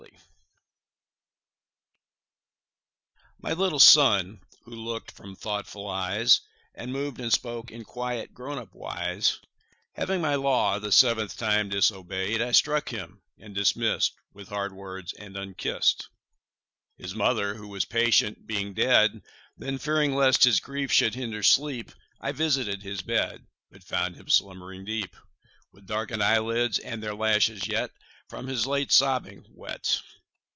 [3.43, 6.41] The Toys MY little Son, who look'd from thoughtful eyes
[6.75, 9.39] And moved and spoke in quiet grown up wise,
[9.93, 15.13] Having my law the seventh time disobey'd, I struck him, and dismiss'd With hard words
[15.13, 16.09] and unkiss'd, 5
[16.97, 19.23] —His Mother, who was patient, being dead.
[19.57, 24.27] Then, fearing lest his grief should hinder sleep, I visited his bed, But found him
[24.29, 25.15] slumbering deep,
[25.71, 27.89] With darken'd eyelids, and their lashes yet
[28.29, 29.99] 10 From his late sobbing wet.